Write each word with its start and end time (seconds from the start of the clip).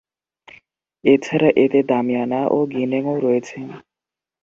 এছাড়া, 1.03 1.49
এতে 1.63 1.79
দামিয়ানা 1.89 2.41
ও 2.47 2.67
গিনেংও 2.71 3.15
রয়েছে। 3.25 3.57